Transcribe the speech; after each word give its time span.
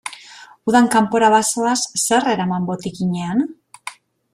Udan 0.71 0.87
kanpora 0.95 1.29
bazoaz, 1.35 1.77
zer 2.07 2.29
eraman 2.35 2.69
botikinean? 2.71 3.49